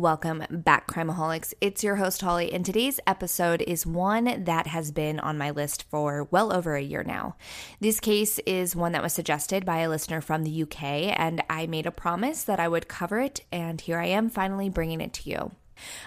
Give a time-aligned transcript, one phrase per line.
[0.00, 1.52] Welcome back, Crimeaholics.
[1.60, 5.84] It's your host, Holly, and today's episode is one that has been on my list
[5.90, 7.36] for well over a year now.
[7.80, 11.66] This case is one that was suggested by a listener from the UK, and I
[11.66, 15.12] made a promise that I would cover it, and here I am finally bringing it
[15.12, 15.50] to you.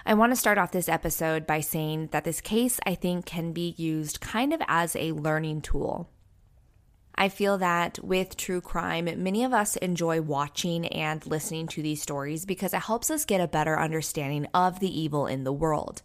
[0.07, 3.53] I want to start off this episode by saying that this case I think can
[3.53, 6.09] be used kind of as a learning tool.
[7.15, 12.01] I feel that with true crime, many of us enjoy watching and listening to these
[12.01, 16.01] stories because it helps us get a better understanding of the evil in the world.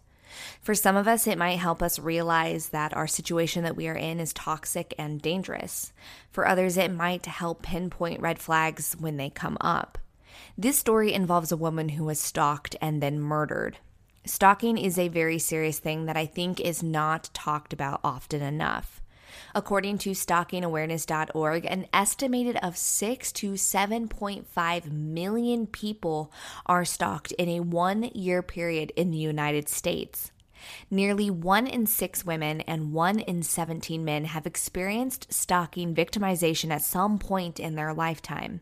[0.61, 3.95] For some of us, it might help us realize that our situation that we are
[3.95, 5.91] in is toxic and dangerous.
[6.31, 9.97] For others, it might help pinpoint red flags when they come up.
[10.57, 13.77] This story involves a woman who was stalked and then murdered.
[14.25, 19.01] Stalking is a very serious thing that I think is not talked about often enough.
[19.53, 26.31] According to stalkingawareness.org, an estimated of 6 to 7.5 million people
[26.65, 30.31] are stalked in a 1-year period in the United States.
[30.91, 36.81] Nearly 1 in 6 women and 1 in 17 men have experienced stalking victimization at
[36.81, 38.61] some point in their lifetime.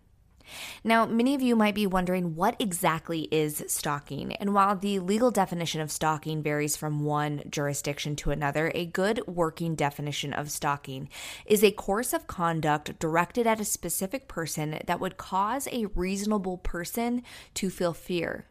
[0.84, 5.31] Now, many of you might be wondering what exactly is stalking, and while the legal
[5.31, 11.09] definition of stalking varies from one jurisdiction to another, a good working definition of stalking
[11.45, 16.58] is a course of conduct directed at a specific person that would cause a reasonable
[16.58, 18.45] person to feel fear.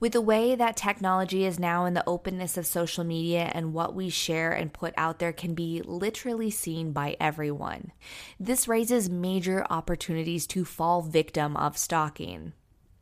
[0.00, 3.94] With the way that technology is now and the openness of social media and what
[3.94, 7.92] we share and put out there can be literally seen by everyone,
[8.38, 12.52] this raises major opportunities to fall victim of stalking.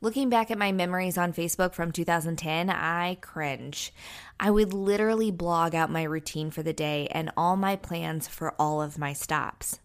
[0.03, 3.93] Looking back at my memories on Facebook from 2010, I cringe.
[4.39, 8.55] I would literally blog out my routine for the day and all my plans for
[8.59, 9.79] all of my stops.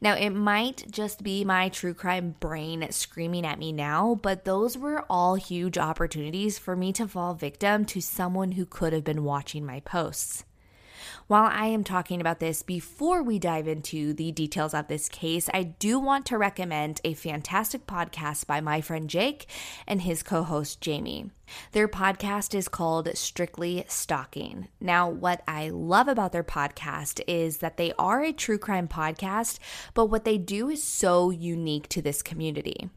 [0.00, 4.76] Now, it might just be my true crime brain screaming at me now, but those
[4.76, 9.24] were all huge opportunities for me to fall victim to someone who could have been
[9.24, 10.44] watching my posts.
[11.26, 15.48] While I am talking about this before we dive into the details of this case,
[15.54, 19.46] I do want to recommend a fantastic podcast by my friend Jake
[19.86, 21.30] and his co host Jamie.
[21.72, 24.68] Their podcast is called Strictly Stalking.
[24.80, 29.58] Now, what I love about their podcast is that they are a true crime podcast,
[29.94, 32.90] but what they do is so unique to this community.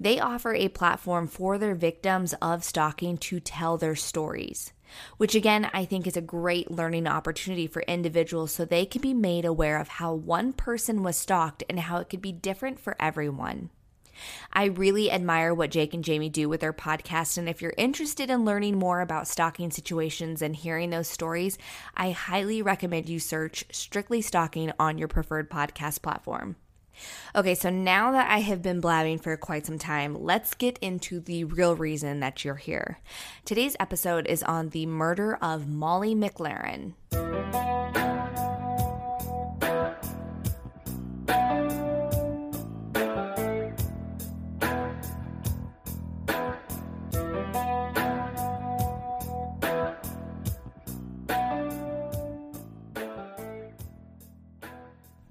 [0.00, 4.72] They offer a platform for their victims of stalking to tell their stories
[5.16, 9.14] which again I think is a great learning opportunity for individuals so they can be
[9.14, 12.96] made aware of how one person was stalked and how it could be different for
[13.00, 13.70] everyone.
[14.52, 17.38] I really admire what Jake and Jamie do with their podcast.
[17.38, 21.58] And if you're interested in learning more about stalking situations and hearing those stories,
[21.96, 26.56] I highly recommend you search Strictly Stalking on your preferred podcast platform.
[27.34, 31.20] Okay, so now that I have been blabbing for quite some time, let's get into
[31.20, 32.98] the real reason that you're here.
[33.44, 36.94] Today's episode is on the murder of Molly McLaren.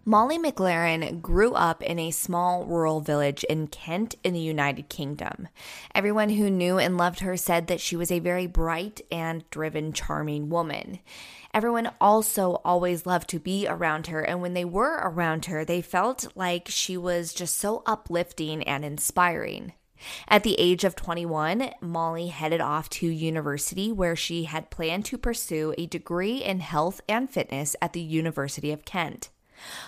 [0.09, 5.49] Molly McLaren grew up in a small rural village in Kent in the United Kingdom.
[5.93, 9.91] Everyone who knew and loved her said that she was a very bright and driven,
[9.91, 10.99] charming woman.
[11.53, 15.81] Everyone also always loved to be around her, and when they were around her, they
[15.81, 19.73] felt like she was just so uplifting and inspiring.
[20.29, 25.17] At the age of 21, Molly headed off to university where she had planned to
[25.17, 29.31] pursue a degree in health and fitness at the University of Kent.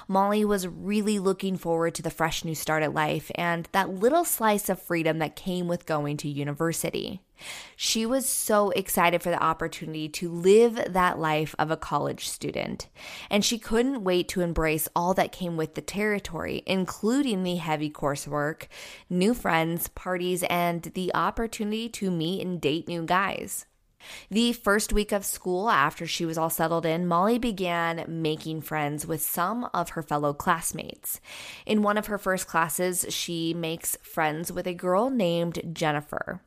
[0.08, 4.26] Molly was really looking forward to the fresh new start at life and that little
[4.26, 7.22] slice of freedom that came with going to university.
[7.76, 12.90] She was so excited for the opportunity to live that life of a college student,
[13.30, 17.90] and she couldn't wait to embrace all that came with the territory, including the heavy
[17.90, 18.68] coursework,
[19.10, 23.66] new friends, parties, and the opportunity to meet and date new guys.
[24.30, 29.06] The first week of school, after she was all settled in, Molly began making friends
[29.06, 31.20] with some of her fellow classmates.
[31.66, 36.42] In one of her first classes, she makes friends with a girl named Jennifer.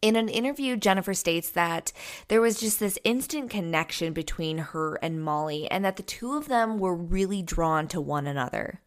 [0.00, 1.92] In an interview, Jennifer states that
[2.28, 6.46] there was just this instant connection between her and Molly, and that the two of
[6.46, 8.80] them were really drawn to one another.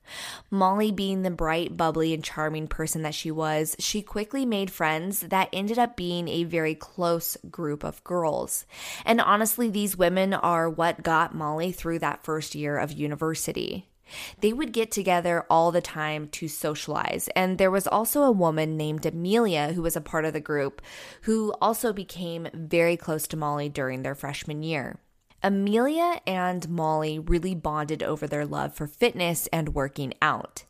[0.50, 5.20] Molly, being the bright, bubbly, and charming person that she was, she quickly made friends
[5.20, 8.66] that ended up being a very close group of girls.
[9.06, 13.91] And honestly, these women are what got Molly through that first year of university.
[14.40, 17.30] They would get together all the time to socialize.
[17.36, 20.82] And there was also a woman named Amelia who was a part of the group
[21.24, 25.00] who also became very close to Molly during their freshman year.
[25.44, 30.66] Amelia and Molly really bonded over their love for fitness and working out.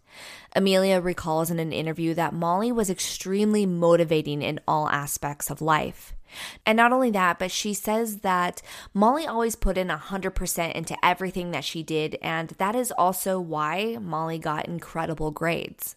[0.56, 6.14] Amelia recalls in an interview that Molly was extremely motivating in all aspects of life.
[6.66, 8.62] And not only that, but she says that
[8.94, 13.98] Molly always put in 100% into everything that she did, and that is also why
[14.00, 15.96] Molly got incredible grades.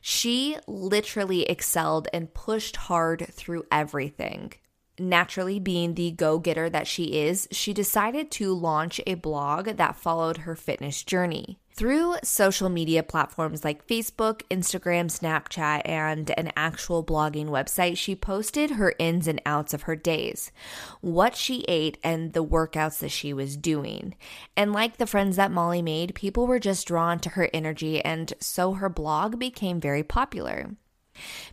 [0.00, 4.52] She literally excelled and pushed hard through everything.
[4.98, 9.96] Naturally, being the go getter that she is, she decided to launch a blog that
[9.96, 11.58] followed her fitness journey.
[11.76, 18.70] Through social media platforms like Facebook, Instagram, Snapchat, and an actual blogging website, she posted
[18.70, 20.52] her ins and outs of her days,
[21.00, 24.14] what she ate, and the workouts that she was doing.
[24.56, 28.32] And like the friends that Molly made, people were just drawn to her energy, and
[28.38, 30.76] so her blog became very popular.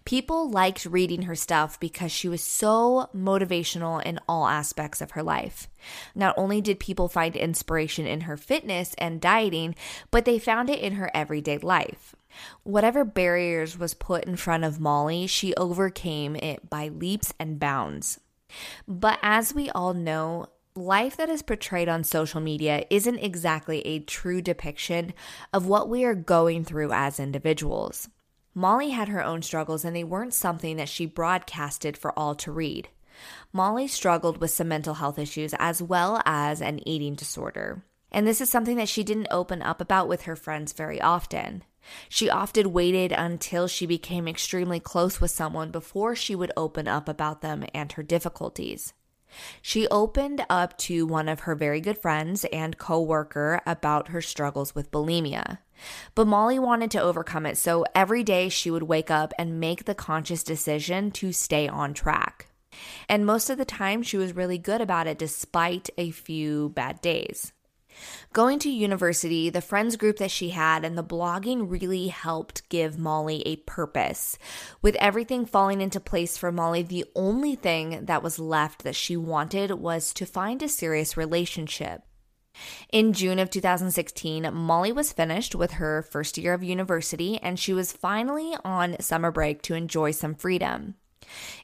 [0.05, 5.23] People liked reading her stuff because she was so motivational in all aspects of her
[5.23, 5.69] life.
[6.15, 9.75] Not only did people find inspiration in her fitness and dieting,
[10.09, 12.15] but they found it in her everyday life.
[12.63, 18.19] Whatever barriers was put in front of Molly, she overcame it by leaps and bounds.
[18.87, 23.99] But as we all know, life that is portrayed on social media isn't exactly a
[23.99, 25.13] true depiction
[25.53, 28.09] of what we are going through as individuals.
[28.53, 32.51] Molly had her own struggles, and they weren't something that she broadcasted for all to
[32.51, 32.89] read.
[33.53, 37.83] Molly struggled with some mental health issues as well as an eating disorder.
[38.11, 41.63] And this is something that she didn't open up about with her friends very often.
[42.09, 47.07] She often waited until she became extremely close with someone before she would open up
[47.07, 48.93] about them and her difficulties.
[49.61, 54.75] She opened up to one of her very good friends and coworker about her struggles
[54.75, 55.59] with bulimia.
[56.15, 59.85] But Molly wanted to overcome it, so every day she would wake up and make
[59.85, 62.47] the conscious decision to stay on track.
[63.09, 67.01] And most of the time, she was really good about it despite a few bad
[67.01, 67.51] days.
[68.33, 72.97] Going to university, the friends group that she had, and the blogging really helped give
[72.97, 74.37] Molly a purpose.
[74.81, 79.17] With everything falling into place for Molly, the only thing that was left that she
[79.17, 82.03] wanted was to find a serious relationship.
[82.91, 87.73] In June of 2016, Molly was finished with her first year of university and she
[87.73, 90.95] was finally on summer break to enjoy some freedom.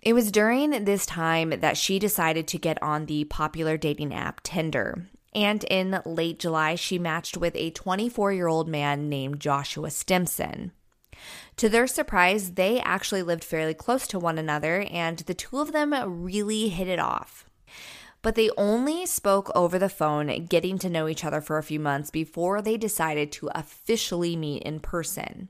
[0.01, 4.41] It was during this time that she decided to get on the popular dating app
[4.43, 5.07] Tinder.
[5.37, 10.71] And in late July, she matched with a 24 year old man named Joshua Stimson.
[11.57, 15.73] To their surprise, they actually lived fairly close to one another, and the two of
[15.73, 15.93] them
[16.23, 17.45] really hit it off
[18.23, 21.79] but they only spoke over the phone, getting to know each other for a few
[21.79, 25.47] months before they decided to officially meet in person.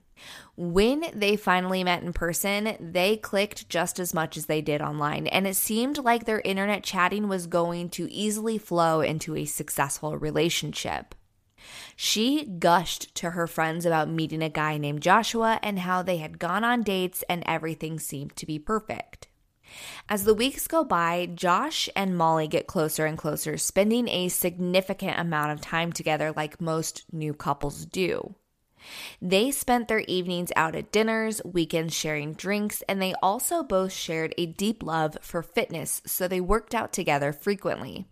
[0.56, 5.28] When they finally met in person, they clicked just as much as they did online,
[5.28, 10.18] and it seemed like their internet chatting was going to easily flow into a successful
[10.18, 11.16] relationship.
[11.96, 16.40] She gushed to her friends about meeting a guy named Joshua and how they had
[16.40, 19.28] gone on dates and everything seemed to be perfect.
[20.08, 25.20] As the weeks go by, Josh and Molly get closer and closer, spending a significant
[25.20, 28.36] amount of time together like most new couples do.
[29.22, 34.34] They spent their evenings out at dinners, weekends sharing drinks, and they also both shared
[34.38, 38.06] a deep love for fitness, so they worked out together frequently.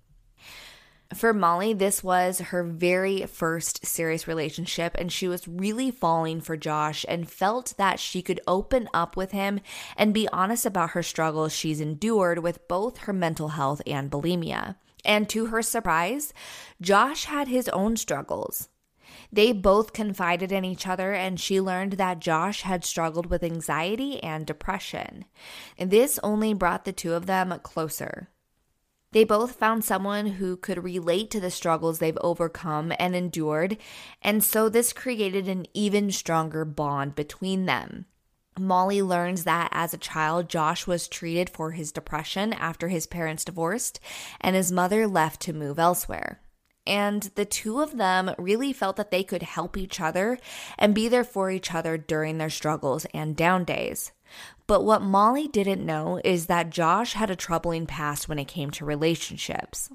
[1.14, 6.58] For Molly, this was her very first serious relationship, and she was really falling for
[6.58, 9.60] Josh and felt that she could open up with him
[9.96, 14.76] and be honest about her struggles she's endured with both her mental health and bulimia.
[15.06, 16.34] And to her surprise,
[16.82, 18.70] Josh had his own struggles.
[19.32, 24.22] They both confided in each other, and she learned that Josh had struggled with anxiety
[24.24, 25.26] and depression.
[25.78, 28.30] This only brought the two of them closer.
[29.12, 33.78] They both found someone who could relate to the struggles they've overcome and endured,
[34.22, 38.08] and so this created an even stronger bond between them.
[38.60, 43.46] Molly learns that as a child, Josh was treated for his depression after his parents
[43.46, 44.00] divorced
[44.40, 46.42] and his mother left to move elsewhere.
[46.88, 50.38] And the two of them really felt that they could help each other
[50.78, 54.12] and be there for each other during their struggles and down days.
[54.68, 58.72] But what Molly didn't know is that Josh had a troubling past when it came
[58.72, 59.90] to relationships.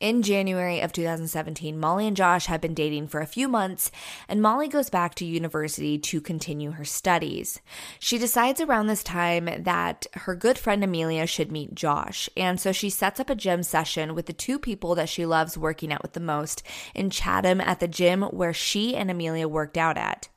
[0.00, 3.90] In January of 2017, Molly and Josh had been dating for a few months,
[4.28, 7.60] and Molly goes back to university to continue her studies.
[7.98, 12.72] She decides around this time that her good friend Amelia should meet Josh, and so
[12.72, 16.02] she sets up a gym session with the two people that she loves working out
[16.02, 16.62] with the most
[16.94, 20.28] in Chatham at the gym where she and Amelia worked out at.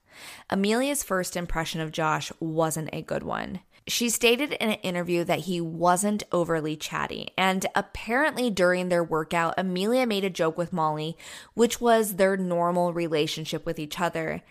[0.50, 3.60] Amelia's first impression of Josh wasn't a good one.
[3.88, 9.54] She stated in an interview that he wasn't overly chatty, and apparently during their workout,
[9.58, 11.16] Amelia made a joke with Molly,
[11.54, 14.42] which was their normal relationship with each other.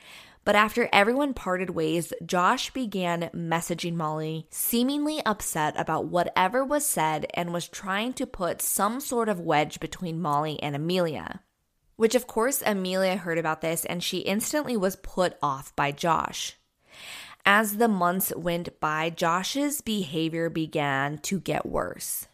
[0.45, 7.27] But after everyone parted ways, Josh began messaging Molly, seemingly upset about whatever was said
[7.35, 11.41] and was trying to put some sort of wedge between Molly and Amelia.
[11.97, 16.57] Which, of course, Amelia heard about this and she instantly was put off by Josh.
[17.47, 22.27] As the months went by, Josh's behavior began to get worse.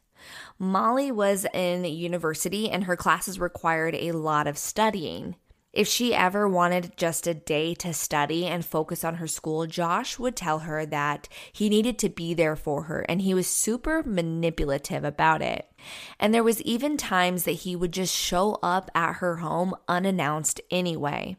[0.58, 5.34] Molly was in university and her classes required a lot of studying.
[5.72, 10.18] If she ever wanted just a day to study and focus on her school, Josh
[10.18, 14.02] would tell her that he needed to be there for her and he was super
[14.04, 15.70] manipulative about it.
[16.18, 20.60] And there was even times that he would just show up at her home unannounced
[20.70, 21.36] anyway.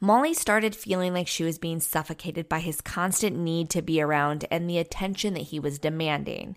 [0.00, 4.44] Molly started feeling like she was being suffocated by his constant need to be around
[4.50, 6.56] and the attention that he was demanding.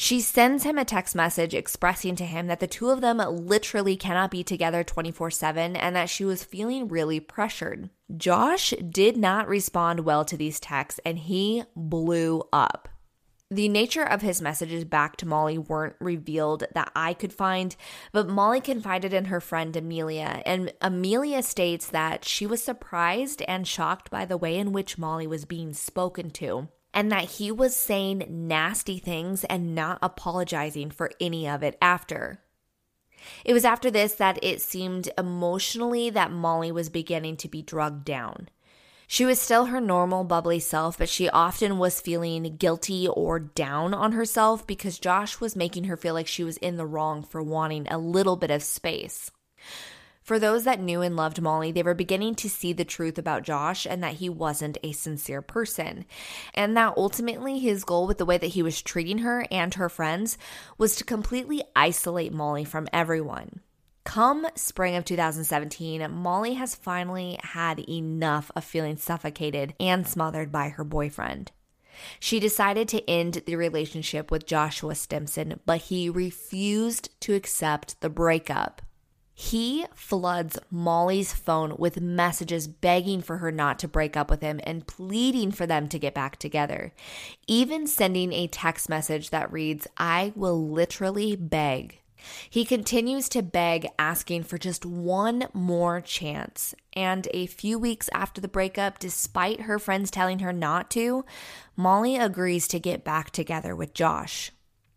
[0.00, 3.96] She sends him a text message expressing to him that the two of them literally
[3.96, 7.90] cannot be together 24 7 and that she was feeling really pressured.
[8.16, 12.88] Josh did not respond well to these texts and he blew up.
[13.50, 17.74] The nature of his messages back to Molly weren't revealed that I could find,
[18.12, 23.66] but Molly confided in her friend Amelia, and Amelia states that she was surprised and
[23.66, 27.74] shocked by the way in which Molly was being spoken to, and that he was
[27.74, 32.42] saying nasty things and not apologizing for any of it after.
[33.46, 38.04] It was after this that it seemed emotionally that Molly was beginning to be drugged
[38.04, 38.50] down.
[39.10, 43.94] She was still her normal, bubbly self, but she often was feeling guilty or down
[43.94, 47.42] on herself because Josh was making her feel like she was in the wrong for
[47.42, 49.30] wanting a little bit of space.
[50.20, 53.44] For those that knew and loved Molly, they were beginning to see the truth about
[53.44, 56.04] Josh and that he wasn't a sincere person.
[56.52, 59.88] And that ultimately his goal with the way that he was treating her and her
[59.88, 60.36] friends
[60.76, 63.60] was to completely isolate Molly from everyone.
[64.08, 70.70] Come spring of 2017, Molly has finally had enough of feeling suffocated and smothered by
[70.70, 71.52] her boyfriend.
[72.18, 78.08] She decided to end the relationship with Joshua Stimson, but he refused to accept the
[78.08, 78.80] breakup.
[79.34, 84.58] He floods Molly's phone with messages begging for her not to break up with him
[84.64, 86.94] and pleading for them to get back together,
[87.46, 92.00] even sending a text message that reads, I will literally beg
[92.48, 96.74] he continues to beg, asking for just one more chance.
[96.92, 101.24] And a few weeks after the breakup, despite her friends telling her not to,
[101.76, 104.52] Molly agrees to get back together with Josh.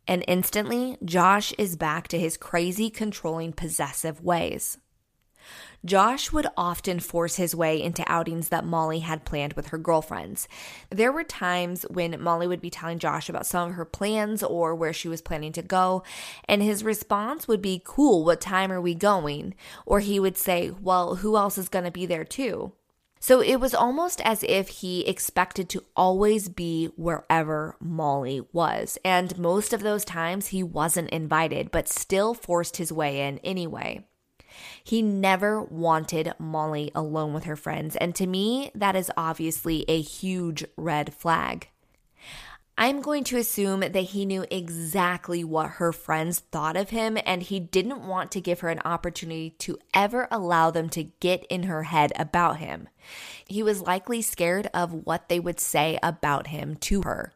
[0.08, 4.78] And instantly, Josh is back to his crazy, controlling, possessive ways.
[5.84, 10.48] Josh would often force his way into outings that Molly had planned with her girlfriends.
[10.90, 14.76] There were times when Molly would be telling Josh about some of her plans or
[14.76, 16.04] where she was planning to go,
[16.46, 19.56] and his response would be, Cool, what time are we going?
[19.86, 22.74] Or he would say, Well, who else is going to be there too?
[23.24, 28.98] So it was almost as if he expected to always be wherever Molly was.
[29.06, 34.08] And most of those times he wasn't invited, but still forced his way in anyway.
[34.84, 37.96] He never wanted Molly alone with her friends.
[37.96, 41.70] And to me, that is obviously a huge red flag.
[42.78, 47.44] I'm going to assume that he knew exactly what her friends thought of him, and
[47.44, 51.64] he didn't want to give her an opportunity to ever allow them to get in
[51.64, 52.90] her head about him.
[53.46, 57.34] He was likely scared of what they would say about him to her.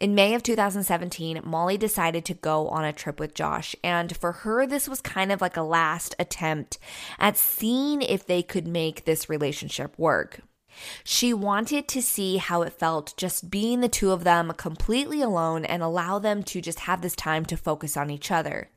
[0.00, 4.32] In May of 2017, Molly decided to go on a trip with Josh, and for
[4.32, 6.78] her, this was kind of like a last attempt
[7.18, 10.40] at seeing if they could make this relationship work.
[11.04, 15.64] She wanted to see how it felt just being the two of them completely alone
[15.64, 18.70] and allow them to just have this time to focus on each other.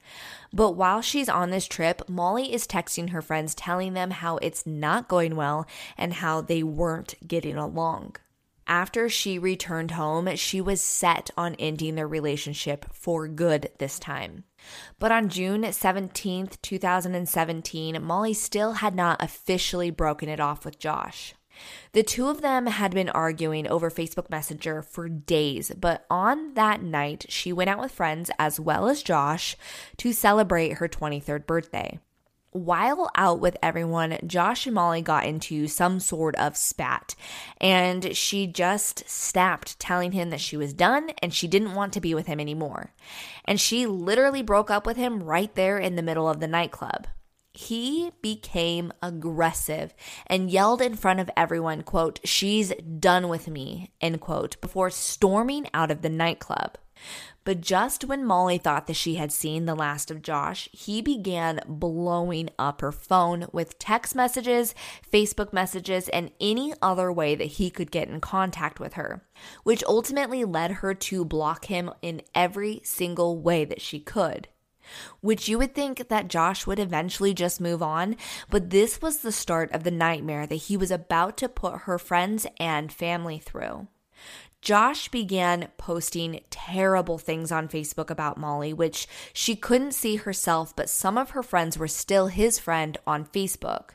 [0.52, 4.66] But while she's on this trip, Molly is texting her friends telling them how it's
[4.66, 8.16] not going well and how they weren't getting along.
[8.68, 14.46] After she returned home, she was set on ending their relationship for good this time.
[15.00, 21.34] But on June 17th, 2017, Molly still had not officially broken it off with Josh.
[21.92, 26.82] The two of them had been arguing over Facebook Messenger for days, but on that
[26.82, 29.56] night, she went out with friends as well as Josh
[29.98, 32.00] to celebrate her 23rd birthday.
[32.54, 37.16] While out with everyone, Josh and Molly got into some sort of spat,
[37.60, 42.02] and she just snapped, telling him that she was done and she didn't want to
[42.02, 42.94] be with him anymore.
[43.46, 47.08] And she literally broke up with him right there in the middle of the nightclub
[47.54, 49.94] he became aggressive
[50.26, 55.68] and yelled in front of everyone, quote, she's done with me, end quote, before storming
[55.74, 56.78] out of the nightclub.
[57.46, 61.60] But just when Molly thought that she had seen the last of Josh, he began
[61.68, 64.74] blowing up her phone with text messages,
[65.12, 69.26] Facebook messages, and any other way that he could get in contact with her,
[69.64, 74.48] which ultimately led her to block him in every single way that she could
[75.22, 78.16] which you would think that Josh would eventually just move on,
[78.50, 81.98] but this was the start of the nightmare that he was about to put her
[81.98, 83.88] friends and family through.
[84.64, 90.90] Josh began posting terrible things on Facebook about Molly, which she couldn't see herself, but
[90.90, 93.90] some of her friends were still his friend on Facebook.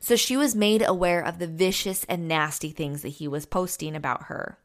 [0.00, 3.96] So she was made aware of the vicious and nasty things that he was posting
[3.96, 4.58] about her.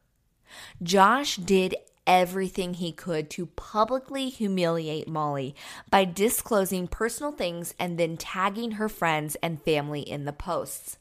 [0.84, 1.76] Josh did
[2.06, 5.56] everything he could to publicly humiliate Molly
[5.90, 10.98] by disclosing personal things and then tagging her friends and family in the posts.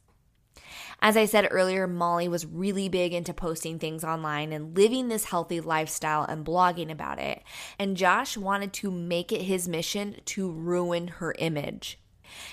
[1.01, 5.27] As I said earlier, Molly was really big into posting things online and living this
[5.27, 7.43] healthy lifestyle and blogging about it.
[7.79, 11.99] And Josh wanted to make it his mission to ruin her image.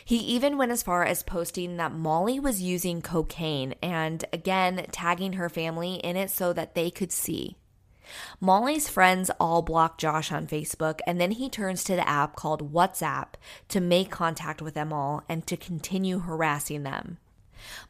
[0.06, 5.34] He even went as far as posting that Molly was using cocaine and again tagging
[5.34, 7.58] her family in it so that they could see.
[8.40, 12.74] Molly's friends all block Josh on Facebook, and then he turns to the app called
[12.74, 13.30] WhatsApp
[13.70, 17.18] to make contact with them all and to continue harassing them.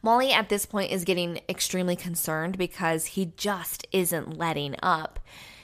[0.02, 5.18] Molly at this point is getting extremely concerned because he just isn't letting up.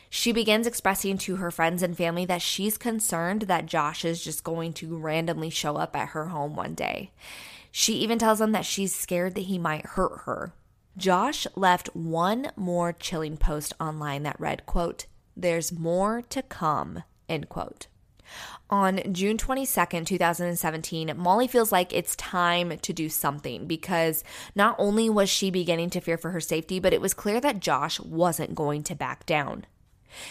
[0.09, 4.43] She begins expressing to her friends and family that she's concerned that Josh is just
[4.43, 7.12] going to randomly show up at her home one day.
[7.71, 10.52] She even tells them that she's scared that he might hurt her.
[10.97, 17.49] Josh left one more chilling post online that read, quote, there's more to come, end
[17.49, 17.87] quote.
[18.70, 24.22] On June 22nd, 2017, Molly feels like it's time to do something because
[24.54, 27.60] not only was she beginning to fear for her safety, but it was clear that
[27.60, 29.66] Josh wasn't going to back down.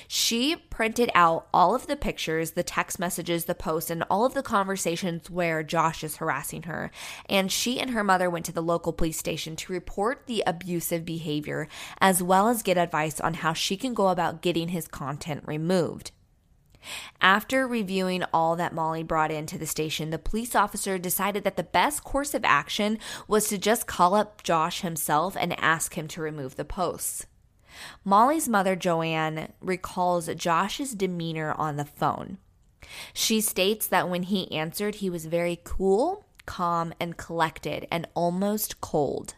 [0.08, 4.34] She printed out all of the pictures, the text messages, the posts, and all of
[4.34, 6.92] the conversations where Josh is harassing her.
[7.28, 11.06] And she and her mother went to the local police station to report the abusive
[11.06, 11.68] behavior,
[12.02, 16.12] as well as get advice on how she can go about getting his content removed.
[17.22, 21.64] After reviewing all that Molly brought into the station, the police officer decided that the
[21.64, 26.22] best course of action was to just call up Josh himself and ask him to
[26.22, 27.26] remove the posts.
[28.04, 32.38] Molly's mother, Joanne, recalls Josh's demeanor on the phone.
[33.14, 38.82] She states that when he answered, he was very cool, calm, and collected, and almost
[38.82, 39.36] cold.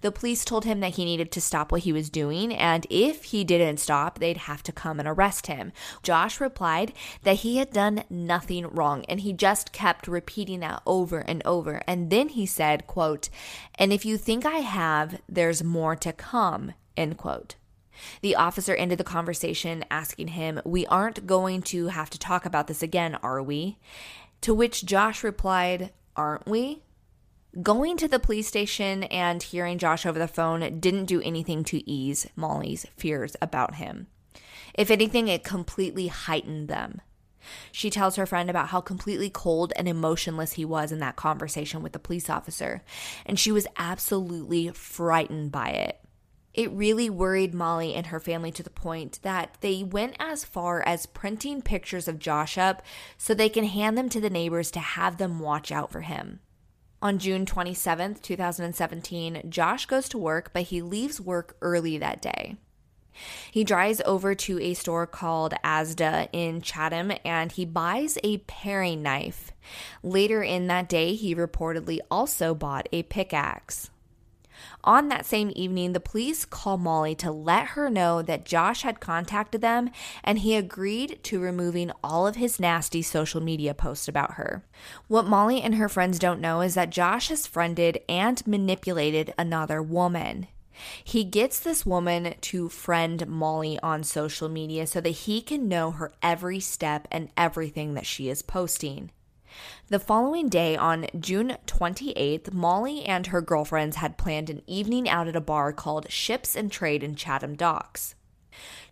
[0.00, 3.24] The police told him that he needed to stop what he was doing, and if
[3.24, 5.72] he didn't stop, they'd have to come and arrest him.
[6.02, 11.18] Josh replied that he had done nothing wrong, and he just kept repeating that over
[11.18, 11.82] and over.
[11.86, 13.28] And then he said, quote,
[13.76, 17.56] And if you think I have, there's more to come, End quote.
[18.20, 22.66] The officer ended the conversation asking him, We aren't going to have to talk about
[22.66, 23.78] this again, are we?
[24.42, 26.82] To which Josh replied, Aren't we?
[27.62, 31.88] Going to the police station and hearing Josh over the phone didn't do anything to
[31.88, 34.08] ease Molly's fears about him.
[34.74, 37.00] If anything, it completely heightened them.
[37.72, 41.82] She tells her friend about how completely cold and emotionless he was in that conversation
[41.82, 42.82] with the police officer,
[43.24, 45.98] and she was absolutely frightened by it.
[46.52, 50.82] It really worried Molly and her family to the point that they went as far
[50.82, 52.82] as printing pictures of Josh up
[53.16, 56.40] so they can hand them to the neighbors to have them watch out for him.
[57.02, 62.56] On June 27th, 2017, Josh goes to work, but he leaves work early that day.
[63.50, 69.02] He drives over to a store called Asda in Chatham and he buys a paring
[69.02, 69.52] knife.
[70.02, 73.90] Later in that day, he reportedly also bought a pickaxe.
[74.84, 79.00] On that same evening, the police call Molly to let her know that Josh had
[79.00, 79.90] contacted them
[80.22, 84.64] and he agreed to removing all of his nasty social media posts about her.
[85.08, 89.82] What Molly and her friends don't know is that Josh has friended and manipulated another
[89.82, 90.46] woman.
[91.02, 95.90] He gets this woman to friend Molly on social media so that he can know
[95.92, 99.10] her every step and everything that she is posting.
[99.88, 105.28] The following day, on June 28th, Molly and her girlfriends had planned an evening out
[105.28, 108.14] at a bar called Ships and Trade in Chatham Docks.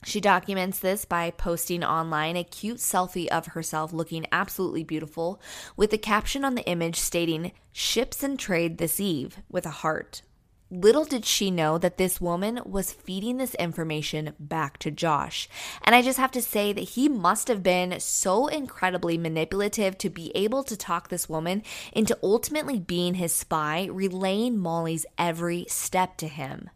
[0.05, 5.41] She documents this by posting online a cute selfie of herself looking absolutely beautiful,
[5.77, 10.23] with the caption on the image stating, Ships and Trade this eve, with a heart.
[10.71, 15.47] Little did she know that this woman was feeding this information back to Josh.
[15.83, 20.09] And I just have to say that he must have been so incredibly manipulative to
[20.09, 26.17] be able to talk this woman into ultimately being his spy, relaying Molly's every step
[26.17, 26.71] to him.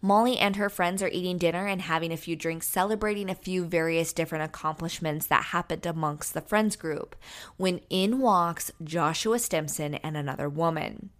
[0.00, 3.64] Molly and her friends are eating dinner and having a few drinks, celebrating a few
[3.66, 7.14] various different accomplishments that happened amongst the friends group,
[7.56, 11.10] when in walks Joshua Stimson and another woman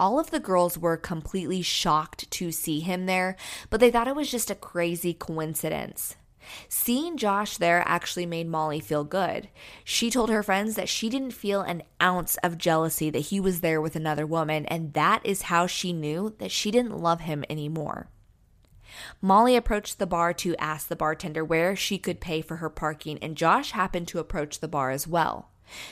[0.00, 3.36] all of the girls were completely shocked to see him there,
[3.68, 6.16] but they thought it was just a crazy coincidence.
[6.68, 9.50] Seeing Josh there actually made Molly feel good.
[9.84, 13.60] She told her friends that she didn't feel an ounce of jealousy that he was
[13.60, 17.44] there with another woman, and that is how she knew that she didn't love him
[17.50, 18.08] anymore.
[19.20, 23.18] Molly approached the bar to ask the bartender where she could pay for her parking,
[23.18, 25.49] and Josh happened to approach the bar as well.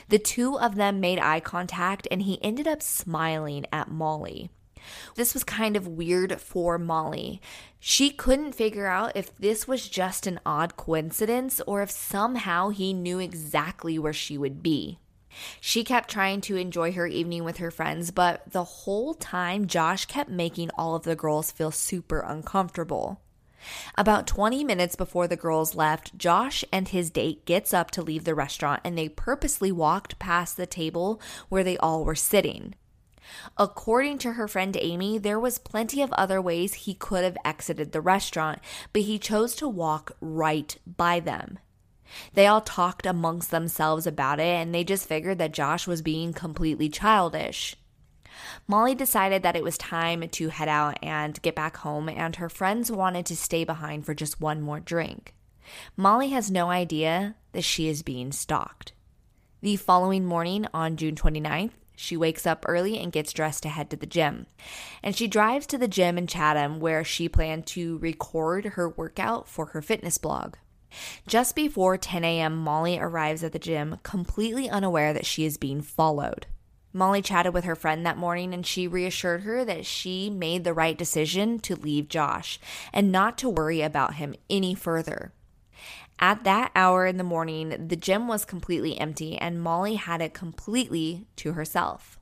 [0.08, 4.50] The two of them made eye contact and he ended up smiling at Molly.
[5.16, 7.40] This was kind of weird for Molly.
[7.80, 12.92] She couldn't figure out if this was just an odd coincidence or if somehow he
[12.92, 14.98] knew exactly where she would be.
[15.60, 20.06] She kept trying to enjoy her evening with her friends, but the whole time Josh
[20.06, 23.20] kept making all of the girls feel super uncomfortable.
[23.96, 28.24] About 20 minutes before the girls left, Josh and his date gets up to leave
[28.24, 32.74] the restaurant and they purposely walked past the table where they all were sitting.
[33.56, 37.92] According to her friend Amy, there was plenty of other ways he could have exited
[37.92, 38.60] the restaurant,
[38.92, 41.58] but he chose to walk right by them.
[42.32, 46.32] They all talked amongst themselves about it and they just figured that Josh was being
[46.32, 47.76] completely childish.
[48.66, 52.48] Molly decided that it was time to head out and get back home, and her
[52.48, 55.34] friends wanted to stay behind for just one more drink.
[55.96, 58.92] Molly has no idea that she is being stalked.
[59.60, 63.90] The following morning, on June 29th, she wakes up early and gets dressed to head
[63.90, 64.46] to the gym.
[65.02, 69.48] And she drives to the gym in Chatham where she planned to record her workout
[69.48, 70.54] for her fitness blog.
[71.26, 75.82] Just before 10 a.m., Molly arrives at the gym completely unaware that she is being
[75.82, 76.46] followed.
[76.98, 80.74] Molly chatted with her friend that morning and she reassured her that she made the
[80.74, 82.58] right decision to leave Josh
[82.92, 85.32] and not to worry about him any further.
[86.18, 90.34] At that hour in the morning, the gym was completely empty and Molly had it
[90.34, 92.18] completely to herself.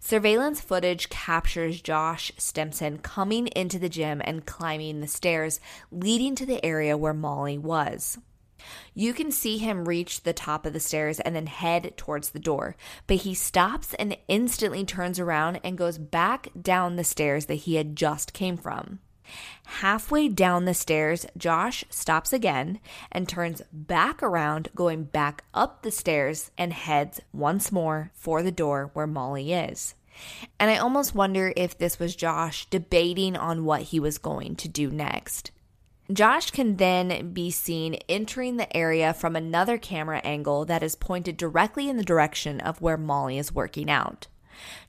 [0.00, 6.44] Surveillance footage captures Josh Stimson coming into the gym and climbing the stairs leading to
[6.44, 8.18] the area where Molly was.
[8.94, 12.38] You can see him reach the top of the stairs and then head towards the
[12.38, 17.54] door, but he stops and instantly turns around and goes back down the stairs that
[17.54, 19.00] he had just came from.
[19.64, 25.90] Halfway down the stairs, Josh stops again and turns back around, going back up the
[25.90, 29.94] stairs and heads once more for the door where Molly is.
[30.60, 34.68] And I almost wonder if this was Josh debating on what he was going to
[34.68, 35.51] do next.
[36.12, 41.36] Josh can then be seen entering the area from another camera angle that is pointed
[41.36, 44.26] directly in the direction of where Molly is working out.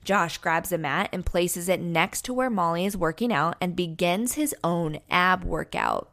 [0.02, 3.76] Josh grabs a mat and places it next to where Molly is working out and
[3.76, 6.10] begins his own ab workout.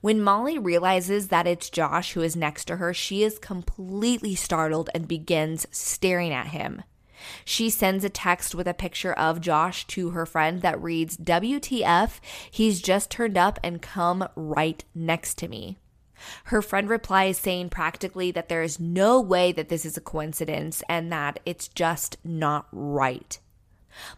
[0.00, 4.90] When Molly realizes that it's Josh who is next to her, she is completely startled
[4.94, 6.82] and begins staring at him.
[7.44, 12.20] She sends a text with a picture of Josh to her friend that reads, WTF,
[12.50, 15.78] he's just turned up and come right next to me.
[16.44, 20.82] Her friend replies saying practically that there is no way that this is a coincidence
[20.88, 23.38] and that it's just not right.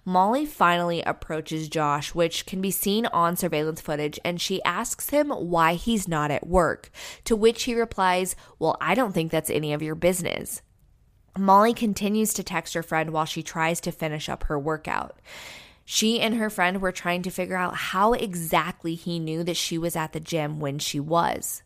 [0.05, 5.31] Molly finally approaches Josh, which can be seen on surveillance footage, and she asks him
[5.31, 6.91] why he's not at work.
[7.25, 10.63] To which he replies, Well, I don't think that's any of your business.
[11.37, 15.19] Molly continues to text her friend while she tries to finish up her workout.
[15.85, 19.77] She and her friend were trying to figure out how exactly he knew that she
[19.77, 21.63] was at the gym when she was.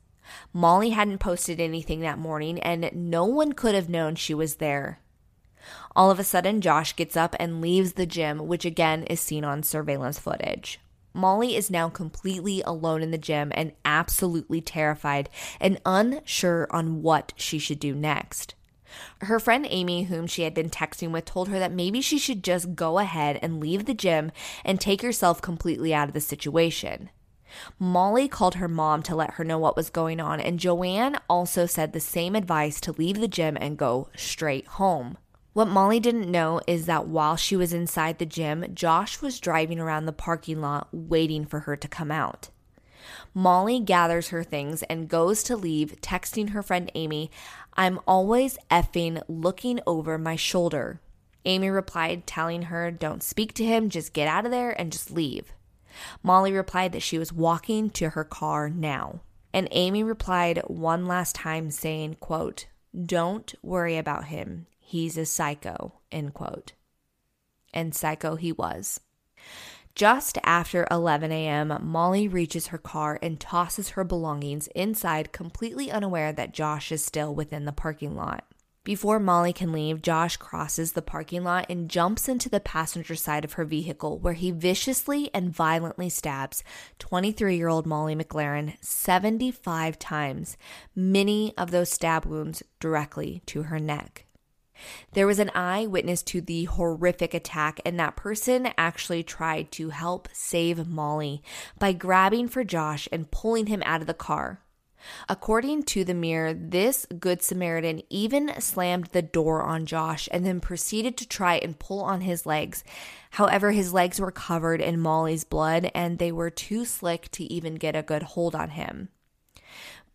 [0.53, 5.01] Molly hadn't posted anything that morning, and no one could have known she was there.
[5.95, 9.45] All of a sudden, Josh gets up and leaves the gym, which again is seen
[9.45, 10.81] on surveillance footage.
[11.13, 15.29] Molly is now completely alone in the gym and absolutely terrified
[15.61, 18.55] and unsure on what she should do next.
[19.21, 22.43] Her friend Amy, whom she had been texting with, told her that maybe she should
[22.43, 24.33] just go ahead and leave the gym
[24.65, 27.11] and take herself completely out of the situation.
[27.79, 31.67] Molly called her mom to let her know what was going on, and Joanne also
[31.67, 35.17] said the same advice to leave the gym and go straight home.
[35.55, 39.81] What Molly didn't know is that while she was inside the gym, Josh was driving
[39.81, 42.51] around the parking lot waiting for her to come out.
[43.35, 47.31] Molly gathers her things and goes to leave, texting her friend Amy,
[47.79, 51.01] I'm always effing looking over my shoulder.
[51.45, 55.13] Amy replied, telling her, Don't speak to him, just get out of there and just
[55.13, 55.53] leave.
[56.21, 59.21] Molly replied that she was walking to her car now.
[59.53, 62.67] And Amy replied one last time saying, quote,
[63.01, 64.67] Don't worry about him.
[64.81, 66.73] He's a psycho, end quote.
[67.73, 68.99] And psycho he was.
[69.99, 76.33] Just after 11 a.m., Molly reaches her car and tosses her belongings inside, completely unaware
[76.33, 78.45] that Josh is still within the parking lot.
[78.85, 83.45] Before Molly can leave, Josh crosses the parking lot and jumps into the passenger side
[83.45, 86.63] of her vehicle, where he viciously and violently stabs
[87.01, 90.57] 23 year old Molly McLaren 75 times,
[90.95, 94.28] many of those stab wounds directly to her neck.
[95.13, 100.29] There was an eyewitness to the horrific attack, and that person actually tried to help
[100.33, 101.43] save Molly
[101.79, 104.61] by grabbing for Josh and pulling him out of the car.
[105.29, 110.61] According to the mirror, this Good Samaritan even slammed the door on Josh and then
[110.61, 112.85] proceeded to try and pull on his legs.
[113.33, 117.77] However, his legs were covered in Molly's blood and they were too slick to even
[117.77, 119.09] get a good hold on him.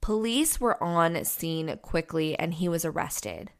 [0.01, 3.51] Police were on scene quickly and he was arrested.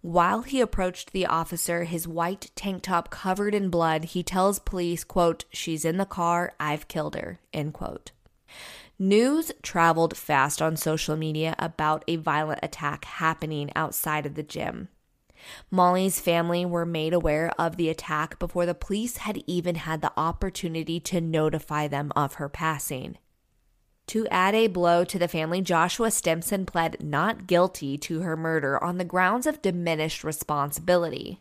[0.00, 5.04] While he approached the officer, his white tank top covered in blood, he tells police,
[5.04, 8.12] quote, she's in the car, I've killed her, end quote.
[8.98, 14.88] News traveled fast on social media about a violent attack happening outside of the gym.
[15.70, 20.12] Molly's family were made aware of the attack before the police had even had the
[20.16, 23.18] opportunity to notify them of her passing.
[24.08, 28.82] To add a blow to the family, Joshua Stimson pled not guilty to her murder
[28.82, 31.40] on the grounds of diminished responsibility.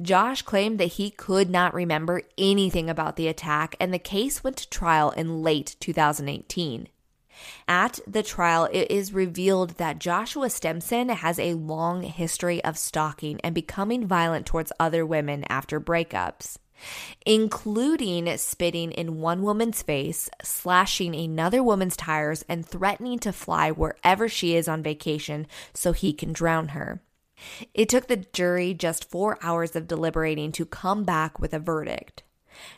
[0.00, 4.58] Josh claimed that he could not remember anything about the attack, and the case went
[4.58, 6.88] to trial in late 2018.
[7.66, 13.40] At the trial, it is revealed that Joshua Stimson has a long history of stalking
[13.42, 16.58] and becoming violent towards other women after breakups
[17.24, 24.28] including spitting in one woman's face, slashing another woman's tires, and threatening to fly wherever
[24.28, 27.00] she is on vacation so he can drown her.
[27.74, 32.22] It took the jury just four hours of deliberating to come back with a verdict.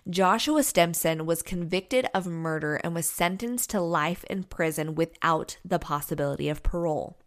[0.08, 5.78] Joshua Stimson was convicted of murder and was sentenced to life in prison without the
[5.78, 7.18] possibility of parole.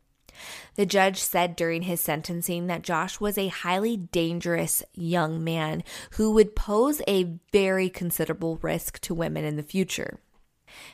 [0.75, 6.31] The judge said during his sentencing that Josh was a highly dangerous young man who
[6.31, 10.19] would pose a very considerable risk to women in the future.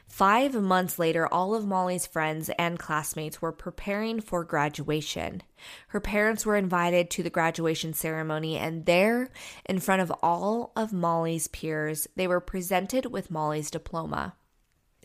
[0.07, 5.43] Five months later, all of Molly's friends and classmates were preparing for graduation.
[5.89, 9.29] Her parents were invited to the graduation ceremony, and there,
[9.65, 14.35] in front of all of Molly's peers, they were presented with Molly's diploma.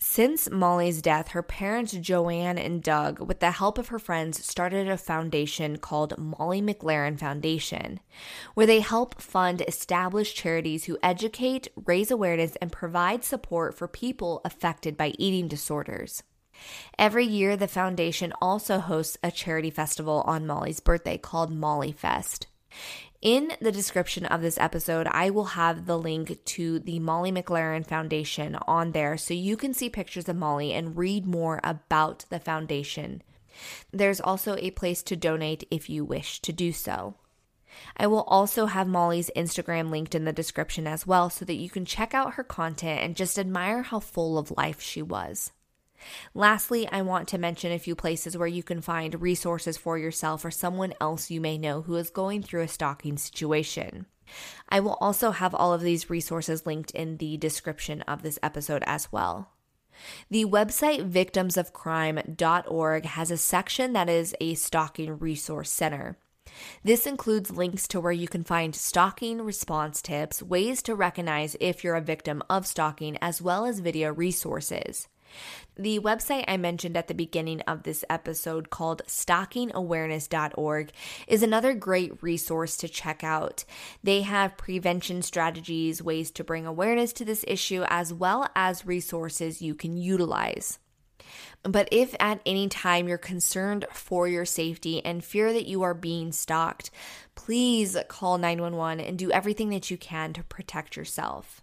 [0.03, 4.89] Since Molly's death, her parents, Joanne and Doug, with the help of her friends, started
[4.89, 8.01] a foundation called Molly McLaren Foundation,
[8.55, 14.41] where they help fund established charities who educate, raise awareness, and provide support for people
[14.43, 16.23] affected by eating disorders.
[16.99, 22.47] Every year, the foundation also hosts a charity festival on Molly's birthday called Molly Fest.
[23.23, 27.87] In the description of this episode, I will have the link to the Molly McLaren
[27.87, 32.41] Foundation on there so you can see pictures of Molly and read more about the
[32.41, 33.23] foundation.
[33.93, 37.17] There's also a place to donate if you wish to do so.
[37.95, 41.69] I will also have Molly's Instagram linked in the description as well so that you
[41.69, 45.53] can check out her content and just admire how full of life she was.
[46.35, 50.45] Lastly, I want to mention a few places where you can find resources for yourself
[50.45, 54.07] or someone else you may know who is going through a stalking situation.
[54.69, 58.85] I will also have all of these resources linked in the description of this episode
[58.87, 59.53] as well.
[60.31, 66.17] The website victimsofcrime.org has a section that is a stalking resource center.
[66.83, 71.85] This includes links to where you can find stalking response tips, ways to recognize if
[71.85, 75.09] you're a victim of stalking, as well as video resources.
[75.77, 80.93] The website I mentioned at the beginning of this episode called stalkingawareness.org
[81.27, 83.65] is another great resource to check out.
[84.03, 89.63] They have prevention strategies, ways to bring awareness to this issue, as well as resources
[89.63, 90.79] you can utilize.
[91.63, 95.95] But if at any time you're concerned for your safety and fear that you are
[95.95, 96.91] being stalked,
[97.35, 101.63] please call 911 and do everything that you can to protect yourself.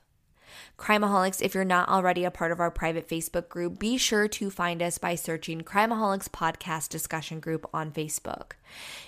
[0.77, 4.49] Crimeaholics, if you're not already a part of our private Facebook group, be sure to
[4.49, 8.53] find us by searching Crimeaholics Podcast Discussion Group on Facebook.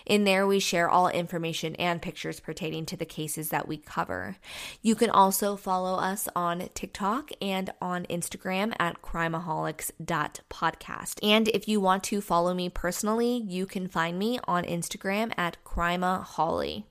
[0.05, 4.37] In there, we share all information and pictures pertaining to the cases that we cover.
[4.81, 11.19] You can also follow us on TikTok and on Instagram at crimeaholics.podcast.
[11.21, 15.57] And if you want to follow me personally, you can find me on Instagram at
[15.63, 16.83] crimeaholic.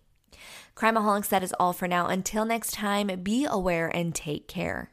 [0.79, 2.07] Crimeaholics, that is all for now.
[2.07, 4.93] Until next time, be aware and take care.